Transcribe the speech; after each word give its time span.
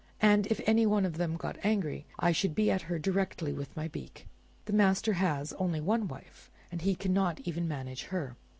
And 0.23 0.47
if 0.47 0.59
any 0.65 0.87
one 0.87 1.05
of 1.05 1.17
them 1.17 1.37
got 1.37 1.59
angry, 1.63 2.07
I 2.17 2.31
should 2.31 2.55
be 2.55 2.71
at 2.71 2.81
her 2.81 2.97
directly 2.97 3.53
with 3.53 3.77
my 3.77 3.87
beak. 3.87 4.27
The 4.65 4.73
master 4.73 5.13
has 5.13 5.53
only 5.59 5.79
one 5.79 6.07
wife, 6.07 6.49
and 6.71 6.81
he 6.81 6.95
cannot 6.95 7.39
even 7.41 7.67
manage 7.67 8.05
her." 8.05 8.35